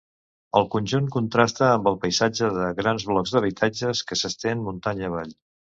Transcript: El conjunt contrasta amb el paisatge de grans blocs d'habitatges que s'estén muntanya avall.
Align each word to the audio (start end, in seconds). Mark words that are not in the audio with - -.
El 0.59 0.63
conjunt 0.75 1.09
contrasta 1.15 1.67
amb 1.75 1.89
el 1.93 1.99
paisatge 2.07 2.49
de 2.57 2.73
grans 2.83 3.07
blocs 3.13 3.37
d'habitatges 3.39 4.05
que 4.11 4.23
s'estén 4.23 4.69
muntanya 4.71 5.15
avall. 5.15 5.41